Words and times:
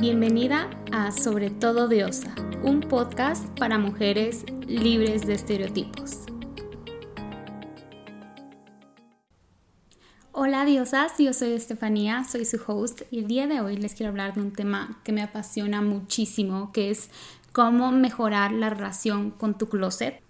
Bienvenida 0.00 0.70
a 0.92 1.12
Sobre 1.12 1.50
todo 1.50 1.86
Diosa, 1.86 2.34
un 2.62 2.80
podcast 2.80 3.46
para 3.58 3.76
mujeres 3.76 4.46
libres 4.66 5.26
de 5.26 5.34
estereotipos. 5.34 6.20
Hola 10.32 10.64
diosas, 10.64 11.12
yo 11.18 11.34
soy 11.34 11.52
Estefanía, 11.52 12.24
soy 12.24 12.46
su 12.46 12.58
host 12.66 13.02
y 13.10 13.18
el 13.18 13.26
día 13.26 13.46
de 13.46 13.60
hoy 13.60 13.76
les 13.76 13.94
quiero 13.94 14.08
hablar 14.08 14.32
de 14.32 14.40
un 14.40 14.54
tema 14.54 14.98
que 15.04 15.12
me 15.12 15.20
apasiona 15.20 15.82
muchísimo, 15.82 16.72
que 16.72 16.90
es 16.90 17.10
cómo 17.52 17.92
mejorar 17.92 18.52
la 18.52 18.70
relación 18.70 19.30
con 19.30 19.58
tu 19.58 19.68
closet. 19.68 20.22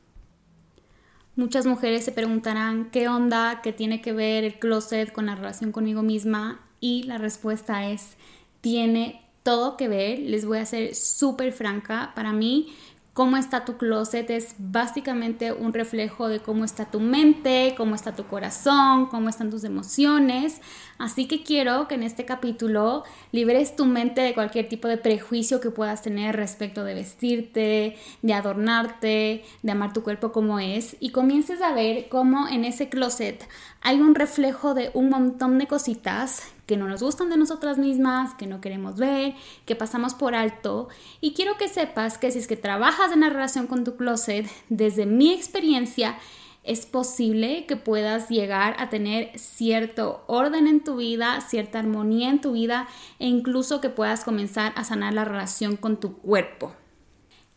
Muchas 1.37 1.67
mujeres 1.67 2.05
se 2.05 2.11
preguntarán 2.11 2.91
qué 2.91 3.07
onda, 3.07 3.61
qué 3.63 3.73
tiene 3.73 4.03
que 4.03 4.13
ver 4.13 4.43
el 4.43 4.59
closet 4.59 5.13
con 5.13 5.27
la 5.27 5.37
relación 5.37 5.71
conmigo 5.71 6.03
misma 6.03 6.61
y 6.81 7.05
la 7.05 7.19
respuesta 7.19 7.89
es 7.89 8.17
tiene 8.63 9.30
todo 9.43 9.77
que 9.77 9.89
ver. 9.89 10.19
Les 10.19 10.45
voy 10.45 10.59
a 10.59 10.67
ser 10.67 10.95
súper 10.95 11.53
franca. 11.53 12.13
Para 12.15 12.33
mí, 12.33 12.75
cómo 13.13 13.37
está 13.37 13.65
tu 13.65 13.77
closet 13.77 14.31
es 14.31 14.55
básicamente 14.59 15.53
un 15.53 15.73
reflejo 15.73 16.29
de 16.29 16.41
cómo 16.41 16.65
está 16.65 16.87
tu 16.87 17.01
mente, 17.01 17.75
cómo 17.77 17.95
está 17.95 18.15
tu 18.15 18.25
corazón, 18.25 19.07
cómo 19.07 19.29
están 19.29 19.51
tus 19.51 19.65
emociones. 19.65 20.61
Así 20.99 21.27
que 21.27 21.43
quiero 21.43 21.89
que 21.89 21.97
en 21.97 22.03
este 22.03 22.25
capítulo 22.25 23.05
liberes 23.33 23.75
tu 23.75 23.85
mente 23.85 24.21
de 24.21 24.33
cualquier 24.33 24.69
tipo 24.69 24.87
de 24.87 24.97
prejuicio 24.97 25.61
que 25.61 25.71
puedas 25.71 26.03
tener 26.03 26.37
respecto 26.37 26.85
de 26.85 26.95
vestirte, 26.95 27.97
de 28.23 28.33
adornarte, 28.35 29.45
de 29.63 29.73
amar 29.73 29.93
tu 29.93 30.03
cuerpo 30.03 30.31
como 30.33 30.59
es 30.59 30.97
y 31.01 31.11
comiences 31.11 31.61
a 31.63 31.75
ver 31.75 32.09
cómo 32.09 32.49
en 32.49 32.65
ese 32.65 32.89
closet 32.89 33.47
hay 33.83 34.01
un 34.01 34.15
reflejo 34.15 34.75
de 34.75 34.91
un 34.95 35.11
montón 35.11 35.59
de 35.59 35.67
cositas 35.67 36.43
que 36.71 36.77
no 36.77 36.87
nos 36.87 37.03
gustan 37.03 37.31
de 37.31 37.37
nosotras 37.37 37.79
mismas, 37.79 38.33
que 38.35 38.47
no 38.47 38.61
queremos 38.61 38.95
ver, 38.95 39.35
que 39.67 39.75
pasamos 39.75 40.15
por 40.15 40.37
alto. 40.37 40.89
Y 41.21 41.33
quiero 41.35 41.57
que 41.57 41.67
sepas 41.67 42.17
que 42.17 42.31
si 42.31 42.39
es 42.39 42.47
que 42.47 42.55
trabajas 42.55 43.11
en 43.11 43.23
la 43.23 43.29
relación 43.29 43.67
con 43.67 43.83
tu 43.83 43.97
closet, 43.97 44.49
desde 44.69 45.05
mi 45.05 45.33
experiencia, 45.33 46.17
es 46.63 46.87
posible 46.87 47.67
que 47.67 47.75
puedas 47.75 48.29
llegar 48.29 48.77
a 48.79 48.89
tener 48.89 49.37
cierto 49.37 50.23
orden 50.29 50.69
en 50.69 50.85
tu 50.85 50.95
vida, 50.95 51.41
cierta 51.41 51.81
armonía 51.81 52.31
en 52.31 52.41
tu 52.41 52.53
vida 52.53 52.87
e 53.19 53.27
incluso 53.27 53.81
que 53.81 53.91
puedas 53.91 54.23
comenzar 54.23 54.73
a 54.77 54.85
sanar 54.85 55.13
la 55.13 55.25
relación 55.25 55.77
con 55.77 55.99
tu 55.99 56.19
cuerpo. 56.19 56.73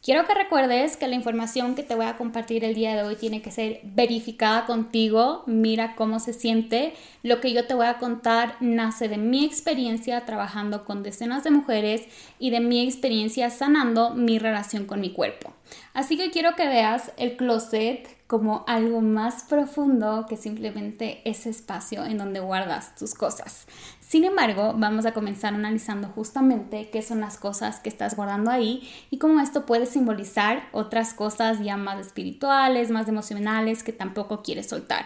Quiero 0.03 0.25
que 0.25 0.33
recuerdes 0.33 0.97
que 0.97 1.07
la 1.07 1.15
información 1.15 1.75
que 1.75 1.83
te 1.83 1.95
voy 1.95 2.07
a 2.07 2.17
compartir 2.17 2.65
el 2.65 2.75
día 2.75 2.93
de 2.93 3.03
hoy 3.03 3.15
tiene 3.15 3.41
que 3.41 3.51
ser 3.51 3.79
verificada 3.83 4.65
contigo. 4.65 5.43
Mira 5.45 5.95
cómo 5.95 6.19
se 6.19 6.33
siente. 6.33 6.93
Lo 7.21 7.39
que 7.39 7.53
yo 7.53 7.67
te 7.67 7.73
voy 7.73 7.85
a 7.85 7.99
contar 7.99 8.57
nace 8.59 9.07
de 9.07 9.15
mi 9.15 9.45
experiencia 9.45 10.25
trabajando 10.25 10.83
con 10.83 11.03
decenas 11.03 11.45
de 11.45 11.51
mujeres 11.51 12.01
y 12.37 12.49
de 12.49 12.59
mi 12.59 12.81
experiencia 12.81 13.49
sanando 13.49 14.09
mi 14.09 14.39
relación 14.39 14.87
con 14.87 14.99
mi 14.99 15.13
cuerpo. 15.13 15.53
Así 15.93 16.17
que 16.17 16.31
quiero 16.31 16.57
que 16.57 16.67
veas 16.67 17.13
el 17.15 17.37
closet 17.37 18.09
como 18.33 18.63
algo 18.65 18.99
más 18.99 19.43
profundo 19.43 20.25
que 20.27 20.37
simplemente 20.37 21.21
ese 21.23 21.51
espacio 21.51 22.03
en 22.03 22.17
donde 22.17 22.39
guardas 22.39 22.95
tus 22.95 23.13
cosas. 23.13 23.67
Sin 23.99 24.23
embargo, 24.23 24.73
vamos 24.75 25.05
a 25.05 25.11
comenzar 25.11 25.53
analizando 25.53 26.07
justamente 26.07 26.89
qué 26.89 27.03
son 27.03 27.21
las 27.21 27.37
cosas 27.37 27.79
que 27.79 27.89
estás 27.89 28.15
guardando 28.15 28.49
ahí 28.49 28.89
y 29.11 29.19
cómo 29.19 29.39
esto 29.39 29.67
puede 29.67 29.85
simbolizar 29.85 30.67
otras 30.71 31.13
cosas 31.13 31.59
ya 31.59 31.77
más 31.77 31.99
espirituales, 31.99 32.89
más 32.89 33.07
emocionales 33.07 33.83
que 33.83 33.93
tampoco 33.93 34.41
quieres 34.41 34.67
soltar. 34.67 35.05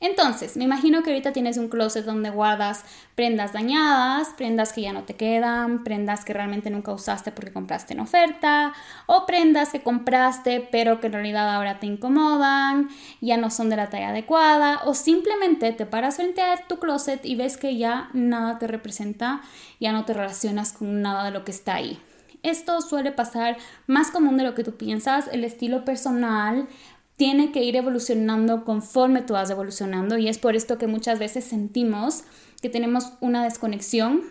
Entonces, 0.00 0.56
me 0.56 0.64
imagino 0.64 1.02
que 1.02 1.10
ahorita 1.10 1.32
tienes 1.32 1.56
un 1.56 1.68
closet 1.68 2.04
donde 2.04 2.28
guardas 2.28 2.84
prendas 3.14 3.52
dañadas, 3.52 4.34
prendas 4.36 4.72
que 4.72 4.82
ya 4.82 4.92
no 4.92 5.04
te 5.04 5.14
quedan, 5.14 5.82
prendas 5.82 6.24
que 6.24 6.34
realmente 6.34 6.68
nunca 6.68 6.92
usaste 6.92 7.32
porque 7.32 7.52
compraste 7.52 7.94
en 7.94 8.00
oferta, 8.00 8.74
o 9.06 9.24
prendas 9.24 9.70
que 9.70 9.82
compraste 9.82 10.68
pero 10.70 11.00
que 11.00 11.06
en 11.06 11.14
realidad 11.14 11.48
ahora 11.54 11.78
te 11.80 11.86
incomodan, 11.86 12.88
ya 13.20 13.36
no 13.36 13.50
son 13.50 13.70
de 13.70 13.76
la 13.76 13.88
talla 13.88 14.10
adecuada, 14.10 14.82
o 14.84 14.94
simplemente 14.94 15.72
te 15.72 15.86
paras 15.86 16.16
frente 16.16 16.42
a 16.42 16.66
tu 16.66 16.78
closet 16.78 17.24
y 17.24 17.36
ves 17.36 17.56
que 17.56 17.76
ya 17.78 18.10
nada 18.12 18.58
te 18.58 18.66
representa, 18.66 19.40
ya 19.80 19.92
no 19.92 20.04
te 20.04 20.12
relacionas 20.12 20.72
con 20.72 21.00
nada 21.00 21.24
de 21.24 21.30
lo 21.30 21.44
que 21.44 21.52
está 21.52 21.76
ahí. 21.76 21.98
Esto 22.44 22.82
suele 22.82 23.10
pasar 23.10 23.56
más 23.86 24.10
común 24.10 24.36
de 24.36 24.44
lo 24.44 24.54
que 24.54 24.64
tú 24.64 24.76
piensas. 24.76 25.30
El 25.32 25.44
estilo 25.44 25.86
personal 25.86 26.68
tiene 27.16 27.52
que 27.52 27.62
ir 27.62 27.76
evolucionando 27.76 28.64
conforme 28.64 29.22
tú 29.22 29.34
vas 29.34 29.50
evolucionando 29.50 30.18
y 30.18 30.28
es 30.28 30.38
por 30.38 30.56
esto 30.56 30.78
que 30.78 30.86
muchas 30.86 31.18
veces 31.18 31.44
sentimos 31.44 32.24
que 32.60 32.68
tenemos 32.68 33.12
una 33.20 33.44
desconexión 33.44 34.22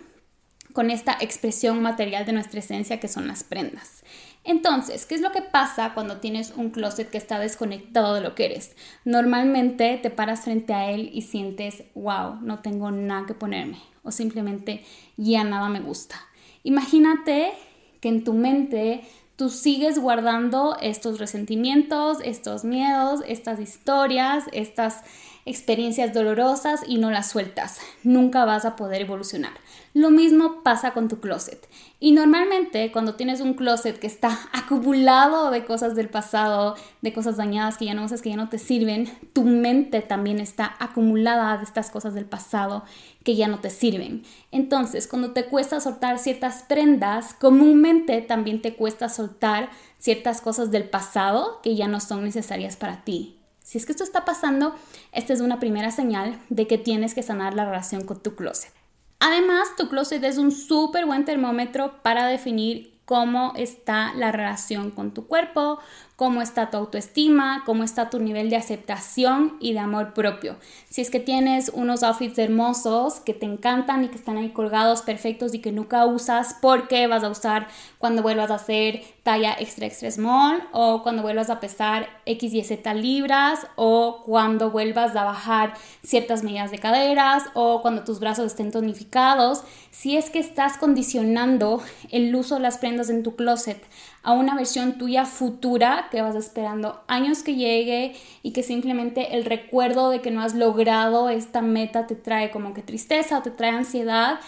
con 0.74 0.90
esta 0.90 1.16
expresión 1.22 1.82
material 1.82 2.26
de 2.26 2.34
nuestra 2.34 2.60
esencia 2.60 3.00
que 3.00 3.08
son 3.08 3.28
las 3.28 3.44
prendas. 3.44 4.04
Entonces, 4.44 5.06
¿qué 5.06 5.16
es 5.16 5.22
lo 5.22 5.32
que 5.32 5.42
pasa 5.42 5.94
cuando 5.94 6.18
tienes 6.18 6.52
un 6.58 6.72
closet 6.72 7.10
que 7.10 7.18
está 7.18 7.40
desconectado 7.40 8.16
de 8.16 8.22
lo 8.22 8.36
que 8.36 8.46
eres? 8.46 8.76
Normalmente 9.06 9.98
te 10.02 10.10
paras 10.10 10.42
frente 10.42 10.74
a 10.74 10.90
él 10.92 11.10
y 11.14 11.22
sientes, 11.22 11.84
wow, 11.94 12.40
no 12.42 12.60
tengo 12.60 12.92
nada 12.92 13.26
que 13.26 13.34
ponerme 13.34 13.78
o 14.04 14.12
simplemente 14.12 14.84
ya 15.16 15.44
nada 15.44 15.70
me 15.70 15.80
gusta. 15.80 16.16
Imagínate 16.64 17.54
que 18.02 18.10
en 18.10 18.24
tu 18.24 18.34
mente 18.34 19.02
tú 19.36 19.50
sigues 19.50 20.00
guardando 20.00 20.78
estos 20.82 21.20
resentimientos, 21.20 22.18
estos 22.24 22.64
miedos, 22.64 23.22
estas 23.28 23.60
historias, 23.60 24.46
estas 24.52 25.02
experiencias 25.46 26.14
dolorosas 26.14 26.82
y 26.88 26.98
no 26.98 27.12
las 27.12 27.30
sueltas. 27.30 27.80
Nunca 28.04 28.46
vas 28.46 28.66
a 28.66 28.76
poder 28.76 29.02
evolucionar. 29.02 29.52
Lo 29.94 30.10
mismo 30.10 30.64
pasa 30.64 30.92
con 30.92 31.08
tu 31.08 31.20
closet. 31.20 31.68
Y 32.00 32.14
normalmente 32.14 32.92
cuando 32.92 33.16
tienes 33.16 33.42
un 33.42 33.54
closet 33.54 34.00
que 34.00 34.08
está 34.08 34.40
acumulado 34.54 35.52
de 35.52 35.66
cosas 35.66 35.96
del 35.96 36.10
pasado, 36.10 36.76
de 37.02 37.14
cosas 37.14 37.38
dañadas 37.38 37.78
que 37.78 37.86
ya 37.86 37.94
no 37.94 38.06
usas, 38.06 38.22
que 38.22 38.30
ya 38.30 38.38
no 38.38 38.50
te 38.50 38.58
sirven, 38.58 39.12
tu 39.34 39.44
mente 39.44 40.02
también 40.02 40.40
está 40.40 40.76
acumulada 40.80 41.58
de 41.58 41.64
estas 41.64 41.92
cosas 41.92 42.14
del 42.14 42.26
pasado 42.26 42.84
que 43.24 43.36
ya 43.36 43.48
no 43.48 43.60
te 43.60 43.70
sirven. 43.70 44.24
Entonces, 44.52 45.08
cuando 45.08 45.32
te 45.32 45.46
cuesta 45.46 45.80
soltar 45.80 46.20
ciertas 46.20 46.64
prendas, 46.64 47.34
comúnmente 47.34 48.22
también 48.22 48.62
te 48.62 48.76
cuesta 48.76 49.10
soltar 49.10 49.70
ciertas 50.00 50.42
cosas 50.42 50.72
del 50.72 50.90
pasado 50.90 51.62
que 51.62 51.76
ya 51.76 51.88
no 51.88 52.00
son 52.00 52.24
necesarias 52.24 52.76
para 52.76 53.04
ti. 53.04 53.38
Si 53.64 53.78
es 53.78 53.86
que 53.86 53.94
esto 53.94 54.04
está 54.04 54.26
pasando, 54.26 54.76
esta 55.14 55.34
es 55.34 55.42
una 55.42 55.60
primera 55.60 55.90
señal 55.90 56.40
de 56.50 56.68
que 56.68 56.78
tienes 56.78 57.14
que 57.14 57.24
sanar 57.24 57.54
la 57.54 57.66
relación 57.66 58.04
con 58.06 58.22
tu 58.22 58.36
closet. 58.36 58.72
Además, 59.20 59.70
tu 59.78 59.88
closet 59.88 60.24
es 60.24 60.38
un 60.38 60.52
súper 60.52 61.06
buen 61.06 61.24
termómetro 61.24 62.04
para 62.04 62.28
definir 62.28 62.94
cómo 63.06 63.54
está 63.56 64.14
la 64.16 64.32
relación 64.32 64.92
con 64.92 65.14
tu 65.14 65.28
cuerpo, 65.28 65.80
cómo 66.16 66.42
está 66.42 66.70
tu 66.70 66.78
autoestima, 66.78 67.64
cómo 67.66 67.84
está 67.84 68.10
tu 68.10 68.20
nivel 68.20 68.50
de 68.50 68.56
aceptación 68.56 69.58
y 69.60 69.74
de 69.74 69.80
amor 69.80 70.14
propio. 70.14 70.58
Si 70.90 71.02
es 71.02 71.10
que 71.10 71.20
tienes 71.20 71.72
unos 71.74 72.04
outfits 72.04 72.38
hermosos 72.38 73.20
que 73.20 73.34
te 73.34 73.46
encantan 73.46 74.04
y 74.04 74.10
que 74.10 74.18
están 74.18 74.38
ahí 74.38 74.50
colgados 74.50 75.02
perfectos 75.02 75.54
y 75.54 75.60
que 75.60 75.72
nunca 75.72 76.06
usas, 76.06 76.54
¿por 76.62 76.88
qué 76.88 77.08
vas 77.08 77.24
a 77.24 77.30
usar 77.30 77.68
cuando 77.98 78.22
vuelvas 78.22 78.52
a 78.52 78.56
hacer 78.56 79.02
talla 79.24 79.56
extra 79.58 79.88
extra 79.88 80.12
small 80.12 80.62
o 80.72 81.02
cuando 81.02 81.24
vuelvas 81.24 81.50
a 81.50 81.60
pesar 81.60 82.10
X 82.26 82.54
y 82.54 82.64
Z 82.64 82.94
libras 82.94 83.66
o 83.76 84.22
cuando 84.26 84.70
vuelvas 84.70 85.16
a 85.16 85.24
bajar 85.24 85.74
ciertas 86.04 86.44
medidas 86.44 86.72
de 86.72 86.80
caderas 86.80 87.44
o 87.54 87.82
cuando 87.82 88.04
tus 88.04 88.20
brazos 88.20 88.48
estén 88.48 88.72
tonificados? 88.72 89.64
Si 89.90 90.16
es 90.18 90.30
que 90.30 90.40
estás 90.40 90.78
condicionando 90.78 91.82
el 92.12 92.36
uso 92.36 92.56
de 92.56 92.62
las 92.62 92.78
prendas 92.78 93.10
en 93.10 93.24
tu 93.24 93.36
closet 93.36 93.84
a 94.24 94.32
una 94.32 94.56
versión 94.56 94.98
tuya 94.98 95.26
futura 95.26 96.08
que 96.14 96.22
vas 96.22 96.36
esperando 96.36 97.02
años 97.08 97.42
que 97.42 97.56
llegue 97.56 98.16
y 98.44 98.52
que 98.52 98.62
simplemente 98.62 99.36
el 99.36 99.46
recuerdo 99.46 100.12
de 100.12 100.22
que 100.22 100.30
no 100.30 100.44
has 100.44 100.54
logrado 100.54 101.30
esta 101.30 101.64
meta 101.64 102.06
te 102.06 102.14
trae 102.14 102.52
como 102.52 102.76
que 102.76 102.84
tristeza 102.84 103.40
o 103.40 103.42
te 103.42 103.50
trae 103.50 103.72
ansiedad, 103.72 104.40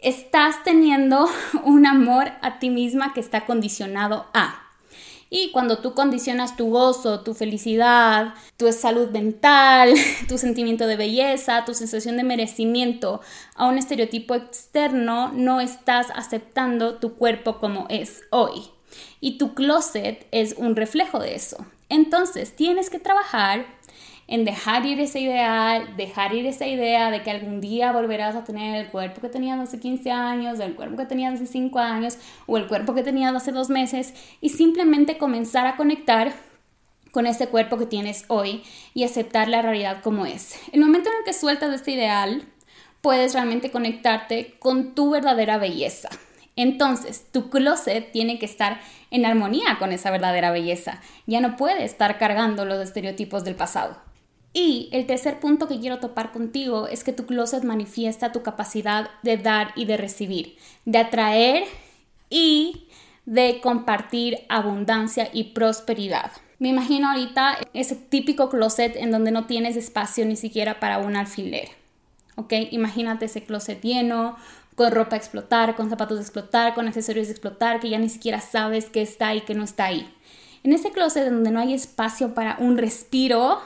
estás 0.00 0.62
teniendo 0.62 1.28
un 1.64 1.84
amor 1.86 2.28
a 2.42 2.60
ti 2.60 2.70
misma 2.70 3.12
que 3.12 3.18
está 3.18 3.44
condicionado 3.44 4.26
a. 4.32 4.62
Y 5.30 5.50
cuando 5.50 5.78
tú 5.78 5.94
condicionas 5.94 6.56
tu 6.56 6.70
gozo, 6.70 7.20
tu 7.20 7.34
felicidad, 7.34 8.34
tu 8.56 8.72
salud 8.72 9.10
mental, 9.10 9.94
tu 10.28 10.38
sentimiento 10.38 10.86
de 10.86 10.96
belleza, 10.96 11.64
tu 11.64 11.74
sensación 11.74 12.16
de 12.18 12.22
merecimiento 12.22 13.20
a 13.56 13.66
un 13.66 13.78
estereotipo 13.78 14.36
externo, 14.36 15.32
no 15.32 15.60
estás 15.60 16.06
aceptando 16.14 16.98
tu 16.98 17.14
cuerpo 17.14 17.58
como 17.58 17.86
es 17.88 18.22
hoy. 18.30 18.70
Y 19.20 19.38
tu 19.38 19.54
closet 19.54 20.26
es 20.30 20.54
un 20.56 20.76
reflejo 20.76 21.18
de 21.18 21.34
eso. 21.34 21.64
Entonces, 21.88 22.54
tienes 22.54 22.90
que 22.90 22.98
trabajar 22.98 23.66
en 24.26 24.44
dejar 24.44 24.86
ir 24.86 25.00
ese 25.00 25.18
ideal, 25.18 25.96
dejar 25.96 26.32
ir 26.34 26.46
esa 26.46 26.66
idea 26.66 27.10
de 27.10 27.22
que 27.22 27.32
algún 27.32 27.60
día 27.60 27.90
volverás 27.90 28.36
a 28.36 28.44
tener 28.44 28.76
el 28.76 28.88
cuerpo 28.88 29.20
que 29.20 29.28
tenías 29.28 29.58
hace 29.58 29.80
15 29.80 30.12
años, 30.12 30.60
el 30.60 30.76
cuerpo 30.76 30.96
que 30.96 31.06
tenías 31.06 31.34
hace 31.34 31.46
5 31.46 31.78
años 31.80 32.16
o 32.46 32.56
el 32.56 32.68
cuerpo 32.68 32.94
que 32.94 33.02
tenías 33.02 33.34
hace 33.34 33.50
2 33.50 33.70
meses 33.70 34.14
y 34.40 34.50
simplemente 34.50 35.18
comenzar 35.18 35.66
a 35.66 35.76
conectar 35.76 36.32
con 37.10 37.26
ese 37.26 37.48
cuerpo 37.48 37.76
que 37.76 37.86
tienes 37.86 38.24
hoy 38.28 38.62
y 38.94 39.02
aceptar 39.02 39.48
la 39.48 39.62
realidad 39.62 40.00
como 40.00 40.26
es. 40.26 40.54
El 40.72 40.80
momento 40.80 41.10
en 41.10 41.16
el 41.18 41.24
que 41.24 41.32
sueltas 41.32 41.74
este 41.74 41.90
ideal, 41.90 42.44
puedes 43.00 43.32
realmente 43.32 43.72
conectarte 43.72 44.54
con 44.60 44.94
tu 44.94 45.10
verdadera 45.10 45.58
belleza. 45.58 46.08
Entonces, 46.60 47.24
tu 47.32 47.48
closet 47.48 48.12
tiene 48.12 48.38
que 48.38 48.44
estar 48.44 48.82
en 49.10 49.24
armonía 49.24 49.78
con 49.78 49.92
esa 49.92 50.10
verdadera 50.10 50.50
belleza. 50.50 51.00
Ya 51.26 51.40
no 51.40 51.56
puede 51.56 51.84
estar 51.84 52.18
cargando 52.18 52.66
los 52.66 52.82
estereotipos 52.82 53.44
del 53.44 53.54
pasado. 53.54 53.96
Y 54.52 54.90
el 54.92 55.06
tercer 55.06 55.40
punto 55.40 55.68
que 55.68 55.80
quiero 55.80 56.00
topar 56.00 56.32
contigo 56.32 56.86
es 56.86 57.02
que 57.02 57.14
tu 57.14 57.24
closet 57.24 57.64
manifiesta 57.64 58.32
tu 58.32 58.42
capacidad 58.42 59.08
de 59.22 59.38
dar 59.38 59.72
y 59.74 59.86
de 59.86 59.96
recibir, 59.96 60.58
de 60.84 60.98
atraer 60.98 61.64
y 62.28 62.88
de 63.24 63.60
compartir 63.62 64.40
abundancia 64.50 65.30
y 65.32 65.54
prosperidad. 65.54 66.30
Me 66.58 66.68
imagino 66.68 67.08
ahorita 67.08 67.56
ese 67.72 67.96
típico 67.96 68.50
closet 68.50 68.96
en 68.96 69.12
donde 69.12 69.30
no 69.30 69.46
tienes 69.46 69.76
espacio 69.76 70.26
ni 70.26 70.36
siquiera 70.36 70.78
para 70.78 70.98
un 70.98 71.16
alfiler. 71.16 71.70
¿Ok? 72.36 72.52
Imagínate 72.70 73.24
ese 73.26 73.44
closet 73.44 73.80
lleno, 73.80 74.36
con 74.74 74.92
ropa 74.92 75.16
a 75.16 75.18
explotar, 75.18 75.76
con 75.76 75.90
zapatos 75.90 76.18
de 76.18 76.22
explotar, 76.22 76.74
con 76.74 76.88
accesorios 76.88 77.26
de 77.26 77.32
explotar, 77.32 77.80
que 77.80 77.90
ya 77.90 77.98
ni 77.98 78.08
siquiera 78.08 78.40
sabes 78.40 78.86
qué 78.86 79.02
está 79.02 79.34
y 79.34 79.42
qué 79.42 79.54
no 79.54 79.64
está 79.64 79.86
ahí. 79.86 80.14
En 80.62 80.72
ese 80.72 80.90
closet 80.90 81.30
donde 81.30 81.50
no 81.50 81.60
hay 81.60 81.74
espacio 81.74 82.34
para 82.34 82.56
un 82.58 82.76
respiro, 82.76 83.60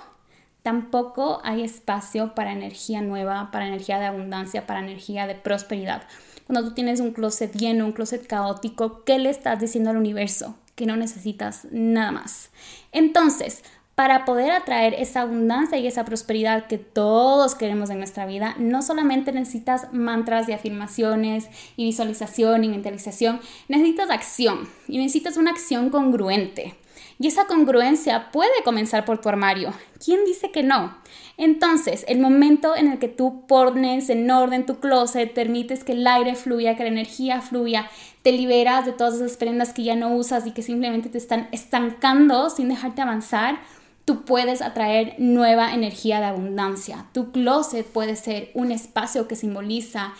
tampoco 0.62 1.40
hay 1.44 1.62
espacio 1.62 2.34
para 2.34 2.52
energía 2.52 3.00
nueva, 3.02 3.50
para 3.50 3.66
energía 3.66 3.98
de 3.98 4.06
abundancia, 4.06 4.66
para 4.66 4.80
energía 4.80 5.26
de 5.26 5.34
prosperidad. 5.34 6.04
Cuando 6.46 6.68
tú 6.68 6.74
tienes 6.74 7.00
un 7.00 7.12
closet 7.12 7.52
lleno, 7.54 7.86
un 7.86 7.92
closet 7.92 8.26
caótico, 8.26 9.04
¿qué 9.04 9.18
le 9.18 9.30
estás 9.30 9.60
diciendo 9.60 9.90
al 9.90 9.96
universo? 9.96 10.56
Que 10.74 10.86
no 10.86 10.96
necesitas 10.96 11.66
nada 11.70 12.12
más. 12.12 12.50
Entonces, 12.92 13.62
para 13.94 14.24
poder 14.24 14.50
atraer 14.50 14.94
esa 14.94 15.22
abundancia 15.22 15.78
y 15.78 15.86
esa 15.86 16.04
prosperidad 16.04 16.66
que 16.66 16.78
todos 16.78 17.54
queremos 17.54 17.90
en 17.90 17.98
nuestra 17.98 18.26
vida, 18.26 18.56
no 18.58 18.82
solamente 18.82 19.32
necesitas 19.32 19.92
mantras 19.92 20.46
de 20.46 20.54
afirmaciones 20.54 21.48
y 21.76 21.84
visualización 21.84 22.64
y 22.64 22.68
mentalización, 22.68 23.40
necesitas 23.68 24.10
acción 24.10 24.68
y 24.88 24.98
necesitas 24.98 25.36
una 25.36 25.52
acción 25.52 25.90
congruente. 25.90 26.74
Y 27.18 27.28
esa 27.28 27.46
congruencia 27.46 28.32
puede 28.32 28.62
comenzar 28.64 29.04
por 29.04 29.20
tu 29.20 29.28
armario. 29.28 29.72
¿Quién 30.04 30.24
dice 30.24 30.50
que 30.50 30.64
no? 30.64 30.96
Entonces, 31.36 32.04
el 32.08 32.18
momento 32.18 32.74
en 32.76 32.90
el 32.90 32.98
que 32.98 33.08
tú 33.08 33.46
pones 33.46 34.10
en 34.10 34.28
orden 34.30 34.66
tu 34.66 34.80
closet, 34.80 35.32
permites 35.32 35.84
que 35.84 35.92
el 35.92 36.06
aire 36.06 36.34
fluya, 36.34 36.76
que 36.76 36.82
la 36.82 36.88
energía 36.88 37.40
fluya, 37.40 37.88
te 38.22 38.32
liberas 38.32 38.84
de 38.86 38.92
todas 38.92 39.14
esas 39.14 39.36
prendas 39.36 39.72
que 39.72 39.84
ya 39.84 39.96
no 39.96 40.14
usas 40.14 40.46
y 40.46 40.52
que 40.52 40.62
simplemente 40.62 41.08
te 41.08 41.18
están 41.18 41.48
estancando 41.52 42.50
sin 42.50 42.68
dejarte 42.68 43.02
avanzar, 43.02 43.60
tú 44.04 44.24
puedes 44.24 44.62
atraer 44.62 45.14
nueva 45.18 45.74
energía 45.74 46.20
de 46.20 46.26
abundancia. 46.26 47.06
Tu 47.12 47.32
closet 47.32 47.86
puede 47.86 48.16
ser 48.16 48.50
un 48.54 48.72
espacio 48.72 49.28
que 49.28 49.36
simboliza 49.36 50.14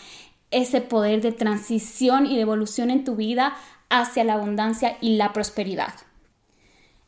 ese 0.51 0.81
poder 0.81 1.21
de 1.21 1.31
transición 1.31 2.25
y 2.25 2.35
de 2.35 2.41
evolución 2.41 2.89
en 2.89 3.03
tu 3.03 3.15
vida 3.15 3.55
hacia 3.89 4.23
la 4.23 4.33
abundancia 4.33 4.97
y 5.01 5.17
la 5.17 5.33
prosperidad. 5.33 5.93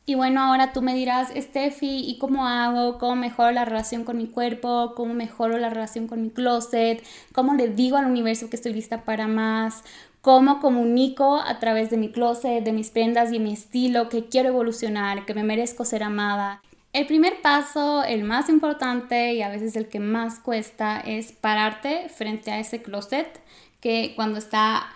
Y 0.10 0.16
bueno, 0.16 0.42
ahora 0.42 0.72
tú 0.72 0.82
me 0.82 0.94
dirás, 0.94 1.34
Steffi, 1.36 2.00
¿y 2.10 2.18
cómo 2.18 2.48
hago? 2.48 2.98
¿Cómo 2.98 3.18
mejoro 3.18 3.52
la 3.52 3.66
relación 3.66 4.06
con 4.06 4.16
mi 4.16 4.28
cuerpo? 4.28 4.94
¿Cómo 4.96 5.14
mejoro 5.14 5.58
la 5.58 5.70
relación 5.70 6.08
con 6.08 6.22
mi 6.22 6.30
closet? 6.30 7.04
¿Cómo 7.34 7.56
le 7.56 7.68
digo 7.68 7.98
al 7.98 8.06
universo 8.06 8.50
que 8.50 8.56
estoy 8.56 8.72
lista 8.72 9.04
para 9.04 9.28
más? 9.28 9.84
¿Cómo 10.28 10.60
comunico 10.60 11.40
a 11.40 11.58
través 11.58 11.90
de 11.90 11.96
mi 11.96 12.12
closet, 12.12 12.62
de 12.62 12.74
mis 12.74 12.90
prendas 12.90 13.32
y 13.32 13.40
mi 13.40 13.54
estilo 13.54 14.10
que 14.10 14.26
quiero 14.26 14.50
evolucionar, 14.50 15.26
que 15.26 15.34
me 15.34 15.46
merezco 15.46 15.86
ser 15.86 16.04
amada? 16.04 16.62
El 16.92 17.08
primer 17.08 17.42
paso, 17.42 18.04
el 18.04 18.26
más 18.26 18.50
importante 18.50 19.36
y 19.36 19.42
a 19.42 19.48
veces 19.48 19.78
el 19.78 19.88
que 19.88 20.02
más 20.02 20.42
cuesta 20.42 21.00
es 21.00 21.32
pararte 21.32 22.10
frente 22.10 22.52
a 22.52 22.60
ese 22.60 22.82
closet 22.82 23.40
que 23.80 24.12
cuando 24.18 24.38
está 24.38 24.88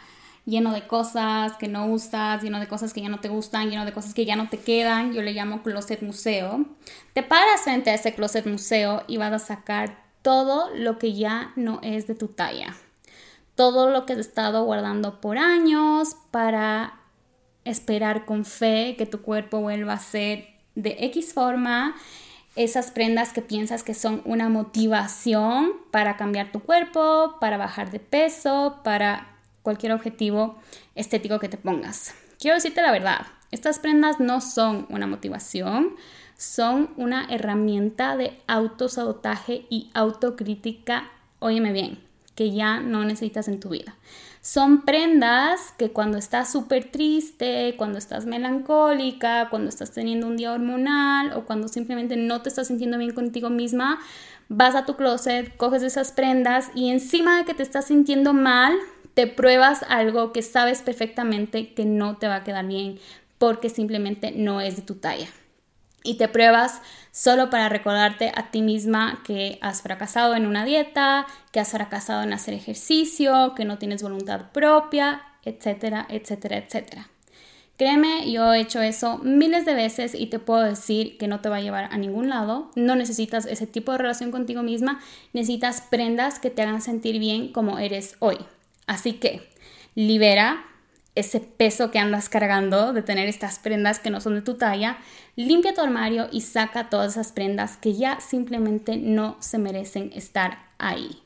lleno 0.46 0.74
de 0.74 0.86
cosas 0.86 1.54
que 1.54 1.70
no 1.70 1.86
usas, 1.86 2.44
lleno 2.44 2.60
de 2.60 2.68
cosas 2.68 2.92
que 2.92 3.00
ya 3.00 3.08
no 3.08 3.22
te 3.22 3.30
gustan, 3.30 3.70
lleno 3.70 3.86
de 3.86 3.94
cosas 3.94 4.14
que 4.14 4.26
ya 4.26 4.36
no 4.36 4.50
te 4.50 4.58
quedan, 4.58 5.14
yo 5.14 5.22
le 5.22 5.32
llamo 5.32 5.64
closet 5.64 6.02
museo. 6.02 6.66
Te 7.14 7.24
paras 7.24 7.62
frente 7.62 7.90
a 7.90 7.94
ese 7.94 8.14
closet 8.14 8.46
museo 8.48 9.06
y 9.08 9.16
vas 9.16 9.32
a 9.32 9.40
sacar 9.40 10.04
todo 10.24 10.70
lo 10.76 11.00
que 11.00 11.14
ya 11.14 11.54
no 11.56 11.80
es 11.84 12.06
de 12.06 12.16
tu 12.16 12.28
talla. 12.28 12.76
Todo 13.62 13.92
lo 13.92 14.08
que 14.08 14.14
has 14.14 14.20
estado 14.20 14.64
guardando 14.64 15.22
por 15.22 15.38
años 15.38 16.16
para 16.32 17.00
esperar 17.64 18.26
con 18.26 18.44
fe 18.44 18.96
que 18.98 19.06
tu 19.06 19.22
cuerpo 19.22 19.60
vuelva 19.60 19.94
a 19.94 20.00
ser 20.00 20.48
de 20.74 20.96
X 21.02 21.36
forma, 21.36 21.94
esas 22.56 22.90
prendas 22.90 23.34
que 23.34 23.44
piensas 23.44 23.84
que 23.84 23.94
son 23.94 24.24
una 24.26 24.50
motivación 24.50 25.74
para 25.92 26.18
cambiar 26.18 26.52
tu 26.52 26.62
cuerpo, 26.62 27.36
para 27.40 27.58
bajar 27.58 27.92
de 27.92 28.00
peso, 28.00 28.80
para 28.84 29.28
cualquier 29.62 29.92
objetivo 29.92 30.58
estético 30.96 31.38
que 31.38 31.48
te 31.48 31.58
pongas. 31.58 32.16
Quiero 32.40 32.56
decirte 32.56 32.82
la 32.82 32.92
verdad, 32.92 33.28
estas 33.52 33.78
prendas 33.78 34.20
no 34.20 34.42
son 34.42 34.88
una 34.90 35.06
motivación, 35.06 35.98
son 36.36 36.90
una 36.98 37.28
herramienta 37.30 38.18
de 38.18 38.42
autosabotaje 38.48 39.68
y 39.70 39.92
autocrítica, 39.94 41.12
óyeme 41.38 41.72
bien, 41.72 42.11
que 42.42 42.50
ya 42.50 42.80
no 42.80 43.06
necesitas 43.06 43.48
en 43.48 43.60
tu 43.60 43.70
vida. 43.70 43.94
Son 44.42 44.82
prendas 44.82 45.76
que 45.78 45.92
cuando 45.92 46.18
estás 46.18 46.52
súper 46.52 46.90
triste, 46.90 47.76
cuando 47.78 48.00
estás 48.00 48.26
melancólica, 48.26 49.48
cuando 49.52 49.70
estás 49.70 49.92
teniendo 49.92 50.26
un 50.26 50.38
día 50.38 50.52
hormonal 50.52 51.34
o 51.34 51.46
cuando 51.46 51.68
simplemente 51.68 52.18
no 52.18 52.42
te 52.42 52.50
estás 52.50 52.70
sintiendo 52.70 52.98
bien 52.98 53.14
contigo 53.14 53.52
misma, 53.52 54.00
vas 54.50 54.74
a 54.74 54.88
tu 54.88 54.96
closet, 54.96 55.56
coges 55.56 55.84
esas 55.84 56.14
prendas 56.14 56.72
y 56.74 56.90
encima 56.90 57.38
de 57.38 57.46
que 57.46 57.54
te 57.54 57.62
estás 57.62 57.86
sintiendo 57.86 58.34
mal, 58.34 58.76
te 59.14 59.28
pruebas 59.28 59.86
algo 59.88 60.34
que 60.34 60.42
sabes 60.42 60.82
perfectamente 60.82 61.76
que 61.76 61.86
no 61.86 62.18
te 62.18 62.28
va 62.28 62.38
a 62.38 62.44
quedar 62.44 62.66
bien 62.66 62.98
porque 63.38 63.70
simplemente 63.70 64.32
no 64.32 64.62
es 64.62 64.78
de 64.78 64.82
tu 64.82 64.96
talla. 64.96 65.28
Y 66.04 66.16
te 66.16 66.28
pruebas 66.28 66.82
solo 67.12 67.50
para 67.50 67.70
recordarte 67.70 68.32
a 68.36 68.50
ti 68.52 68.62
misma 68.62 69.22
que 69.26 69.60
has 69.62 69.82
fracasado 69.82 70.36
en 70.36 70.48
una 70.48 70.66
dieta, 70.66 71.28
que 71.52 71.60
has 71.60 71.72
fracasado 71.72 72.24
en 72.24 72.34
hacer 72.34 72.54
ejercicio, 72.54 73.54
que 73.56 73.66
no 73.66 73.78
tienes 73.78 74.02
voluntad 74.02 74.52
propia, 74.52 75.22
etcétera, 75.44 76.08
etcétera, 76.10 76.58
etcétera. 76.58 77.10
Créeme, 77.78 78.32
yo 78.32 78.54
he 78.54 78.62
hecho 78.62 78.80
eso 78.82 79.18
miles 79.20 79.66
de 79.66 79.74
veces 79.74 80.14
y 80.14 80.28
te 80.28 80.38
puedo 80.38 80.62
decir 80.62 81.18
que 81.18 81.28
no 81.28 81.40
te 81.40 81.50
va 81.50 81.58
a 81.58 81.62
llevar 81.62 81.90
a 81.92 81.98
ningún 81.98 82.30
lado. 82.30 82.70
No 82.76 82.96
necesitas 82.96 83.48
ese 83.48 83.66
tipo 83.66 83.92
de 83.92 83.98
relación 83.98 84.30
contigo 84.30 84.62
misma, 84.62 85.00
necesitas 85.34 85.82
prendas 85.82 86.38
que 86.38 86.52
te 86.52 86.62
hagan 86.62 86.82
sentir 86.82 87.18
bien 87.18 87.52
como 87.52 87.80
eres 87.80 88.18
hoy. 88.20 88.38
Así 88.86 89.14
que 89.14 89.50
libera 89.96 90.64
ese 91.16 91.40
peso 91.40 91.92
que 91.92 92.00
andas 92.00 92.30
cargando 92.30 92.94
de 92.94 93.02
tener 93.02 93.28
estas 93.28 93.60
prendas 93.60 94.00
que 94.00 94.10
no 94.10 94.22
son 94.22 94.36
de 94.36 94.42
tu 94.42 94.56
talla, 94.56 94.98
limpia 95.36 95.74
tu 95.74 95.82
armario 95.82 96.28
y 96.32 96.42
saca 96.42 96.90
todas 96.90 97.14
esas 97.14 97.32
prendas 97.32 97.78
que 97.78 97.94
ya 97.94 98.20
simplemente 98.22 98.98
no 98.98 99.36
se 99.40 99.58
merecen 99.58 100.12
estar 100.14 100.70
ahí. 100.78 101.22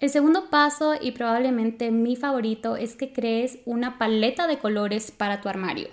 El 0.00 0.10
segundo 0.10 0.50
paso 0.50 0.94
y 1.00 1.12
probablemente 1.12 1.92
mi 1.92 2.16
favorito 2.16 2.76
es 2.76 2.96
que 2.96 3.12
crees 3.12 3.58
una 3.66 3.98
paleta 3.98 4.48
de 4.48 4.58
colores 4.58 5.12
para 5.12 5.40
tu 5.40 5.48
armario. 5.48 5.90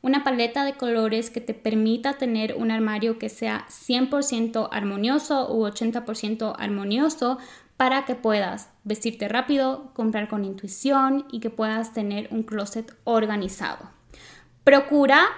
Una 0.00 0.24
paleta 0.24 0.64
de 0.64 0.74
colores 0.74 1.30
que 1.30 1.40
te 1.40 1.52
permita 1.52 2.14
tener 2.14 2.54
un 2.56 2.70
armario 2.70 3.18
que 3.18 3.28
sea 3.28 3.66
100% 3.68 4.68
armonioso 4.72 5.54
u 5.54 5.66
80% 5.66 6.54
armonioso 6.58 7.38
para 7.76 8.04
que 8.04 8.14
puedas 8.14 8.71
vestirte 8.84 9.28
rápido, 9.28 9.90
comprar 9.94 10.28
con 10.28 10.44
intuición 10.44 11.26
y 11.30 11.40
que 11.40 11.50
puedas 11.50 11.92
tener 11.92 12.28
un 12.30 12.42
closet 12.42 12.94
organizado. 13.04 13.90
Procura 14.64 15.28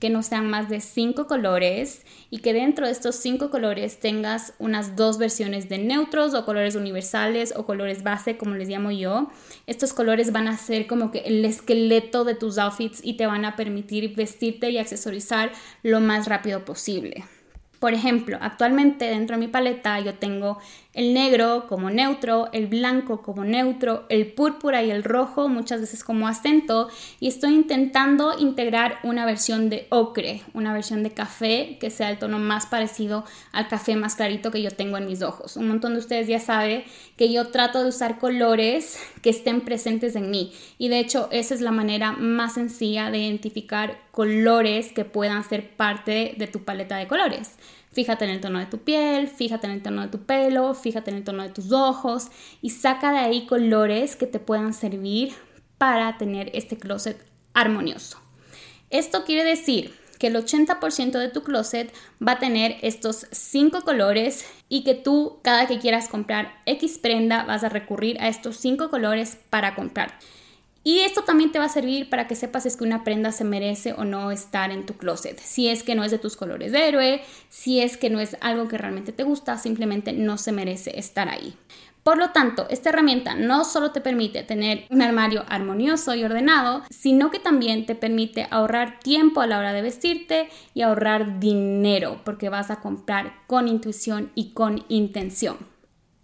que 0.00 0.10
no 0.10 0.22
sean 0.22 0.48
más 0.48 0.68
de 0.70 0.80
cinco 0.80 1.26
colores 1.26 2.06
y 2.30 2.38
que 2.38 2.54
dentro 2.54 2.86
de 2.86 2.92
estos 2.92 3.16
cinco 3.16 3.50
colores 3.50 4.00
tengas 4.00 4.54
unas 4.58 4.96
dos 4.96 5.18
versiones 5.18 5.68
de 5.68 5.76
neutros 5.78 6.32
o 6.32 6.46
colores 6.46 6.74
universales 6.74 7.52
o 7.54 7.66
colores 7.66 8.02
base, 8.02 8.38
como 8.38 8.54
les 8.54 8.68
llamo 8.68 8.90
yo. 8.90 9.30
Estos 9.66 9.92
colores 9.92 10.32
van 10.32 10.48
a 10.48 10.56
ser 10.56 10.86
como 10.86 11.10
que 11.10 11.18
el 11.20 11.44
esqueleto 11.44 12.24
de 12.24 12.34
tus 12.34 12.56
outfits 12.56 13.00
y 13.04 13.14
te 13.18 13.26
van 13.26 13.44
a 13.44 13.56
permitir 13.56 14.16
vestirte 14.16 14.70
y 14.70 14.78
accesorizar 14.78 15.52
lo 15.82 16.00
más 16.00 16.26
rápido 16.26 16.64
posible. 16.64 17.24
Por 17.80 17.94
ejemplo, 17.94 18.36
actualmente 18.42 19.06
dentro 19.06 19.36
de 19.36 19.40
mi 19.40 19.48
paleta 19.48 19.98
yo 20.00 20.12
tengo 20.12 20.58
el 20.92 21.14
negro 21.14 21.66
como 21.66 21.88
neutro, 21.88 22.50
el 22.52 22.66
blanco 22.66 23.22
como 23.22 23.44
neutro, 23.44 24.04
el 24.10 24.26
púrpura 24.32 24.82
y 24.82 24.90
el 24.90 25.02
rojo 25.02 25.48
muchas 25.48 25.80
veces 25.80 26.04
como 26.04 26.28
acento 26.28 26.90
y 27.20 27.28
estoy 27.28 27.54
intentando 27.54 28.38
integrar 28.38 28.98
una 29.02 29.24
versión 29.24 29.70
de 29.70 29.86
ocre, 29.88 30.42
una 30.52 30.74
versión 30.74 31.02
de 31.02 31.12
café 31.12 31.78
que 31.80 31.88
sea 31.88 32.10
el 32.10 32.18
tono 32.18 32.38
más 32.38 32.66
parecido 32.66 33.24
al 33.52 33.68
café 33.68 33.96
más 33.96 34.14
clarito 34.14 34.50
que 34.50 34.60
yo 34.60 34.72
tengo 34.72 34.98
en 34.98 35.06
mis 35.06 35.22
ojos. 35.22 35.56
Un 35.56 35.68
montón 35.68 35.94
de 35.94 36.00
ustedes 36.00 36.28
ya 36.28 36.38
saben 36.38 36.84
que 37.16 37.32
yo 37.32 37.48
trato 37.48 37.82
de 37.82 37.88
usar 37.88 38.18
colores 38.18 38.98
que 39.22 39.30
estén 39.30 39.62
presentes 39.62 40.16
en 40.16 40.30
mí 40.30 40.52
y 40.76 40.88
de 40.88 40.98
hecho 40.98 41.28
esa 41.32 41.54
es 41.54 41.62
la 41.62 41.72
manera 41.72 42.12
más 42.12 42.54
sencilla 42.54 43.10
de 43.10 43.20
identificar 43.20 43.98
colores 44.10 44.92
que 44.92 45.06
puedan 45.06 45.44
ser 45.44 45.70
parte 45.76 46.34
de 46.36 46.46
tu 46.46 46.64
paleta 46.64 46.96
de 46.96 47.06
colores. 47.06 47.52
Fíjate 47.92 48.24
en 48.24 48.30
el 48.30 48.40
tono 48.40 48.60
de 48.60 48.66
tu 48.66 48.78
piel, 48.78 49.26
fíjate 49.28 49.66
en 49.66 49.72
el 49.72 49.82
tono 49.82 50.02
de 50.02 50.08
tu 50.08 50.24
pelo, 50.24 50.74
fíjate 50.74 51.10
en 51.10 51.16
el 51.16 51.24
tono 51.24 51.42
de 51.42 51.48
tus 51.48 51.72
ojos 51.72 52.28
y 52.62 52.70
saca 52.70 53.10
de 53.12 53.18
ahí 53.18 53.46
colores 53.46 54.14
que 54.14 54.26
te 54.26 54.38
puedan 54.38 54.74
servir 54.74 55.32
para 55.76 56.16
tener 56.16 56.50
este 56.54 56.76
closet 56.76 57.24
armonioso. 57.52 58.20
Esto 58.90 59.24
quiere 59.24 59.44
decir 59.44 59.92
que 60.20 60.28
el 60.28 60.36
80% 60.36 61.18
de 61.18 61.30
tu 61.30 61.42
closet 61.42 61.92
va 62.24 62.32
a 62.32 62.38
tener 62.38 62.76
estos 62.82 63.26
cinco 63.32 63.80
colores 63.82 64.44
y 64.68 64.84
que 64.84 64.94
tú 64.94 65.40
cada 65.42 65.66
que 65.66 65.78
quieras 65.78 66.08
comprar 66.08 66.60
X 66.66 66.98
prenda 66.98 67.44
vas 67.44 67.64
a 67.64 67.70
recurrir 67.70 68.20
a 68.20 68.28
estos 68.28 68.56
cinco 68.58 68.90
colores 68.90 69.38
para 69.48 69.74
comprar. 69.74 70.18
Y 70.82 71.00
esto 71.00 71.22
también 71.22 71.52
te 71.52 71.58
va 71.58 71.66
a 71.66 71.70
servir 71.70 72.08
para 72.08 72.26
que 72.26 72.34
sepas 72.34 72.64
es 72.64 72.76
que 72.76 72.84
una 72.84 73.04
prenda 73.04 73.32
se 73.32 73.44
merece 73.44 73.92
o 73.92 74.04
no 74.04 74.30
estar 74.30 74.70
en 74.70 74.86
tu 74.86 74.94
closet. 74.94 75.38
Si 75.38 75.68
es 75.68 75.82
que 75.82 75.94
no 75.94 76.04
es 76.04 76.10
de 76.10 76.18
tus 76.18 76.36
colores 76.36 76.72
de 76.72 76.88
héroe, 76.88 77.22
si 77.50 77.80
es 77.80 77.98
que 77.98 78.08
no 78.08 78.18
es 78.18 78.36
algo 78.40 78.66
que 78.66 78.78
realmente 78.78 79.12
te 79.12 79.22
gusta, 79.22 79.58
simplemente 79.58 80.14
no 80.14 80.38
se 80.38 80.52
merece 80.52 80.98
estar 80.98 81.28
ahí. 81.28 81.54
Por 82.02 82.16
lo 82.16 82.30
tanto, 82.30 82.66
esta 82.70 82.88
herramienta 82.88 83.34
no 83.34 83.64
solo 83.64 83.90
te 83.90 84.00
permite 84.00 84.42
tener 84.42 84.86
un 84.88 85.02
armario 85.02 85.44
armonioso 85.48 86.14
y 86.14 86.24
ordenado, 86.24 86.82
sino 86.88 87.30
que 87.30 87.38
también 87.38 87.84
te 87.84 87.94
permite 87.94 88.48
ahorrar 88.50 89.00
tiempo 89.00 89.42
a 89.42 89.46
la 89.46 89.58
hora 89.58 89.74
de 89.74 89.82
vestirte 89.82 90.48
y 90.72 90.80
ahorrar 90.80 91.40
dinero, 91.40 92.22
porque 92.24 92.48
vas 92.48 92.70
a 92.70 92.80
comprar 92.80 93.34
con 93.46 93.68
intuición 93.68 94.32
y 94.34 94.52
con 94.52 94.86
intención. 94.88 95.69